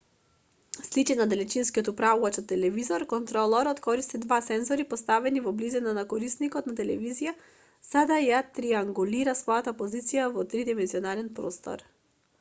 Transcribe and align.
сличен 0.85 1.19
на 1.21 1.25
далечинскиот 1.31 1.89
управувач 1.91 2.37
од 2.41 2.45
телевизорот 2.51 3.09
контролорот 3.11 3.81
користи 3.87 4.21
два 4.23 4.39
сензори 4.47 4.85
поставени 4.93 5.43
во 5.49 5.53
близина 5.59 5.93
на 5.99 6.03
корисникот 6.15 6.69
на 6.69 6.73
телевизијата 6.79 7.91
за 7.91 8.03
да 8.13 8.17
ја 8.29 8.39
триангулира 8.59 9.35
својата 9.43 9.75
позиција 9.83 10.29
во 10.39 10.47
три 10.55 10.65
димензионални 10.71 11.29
простор 11.41 11.85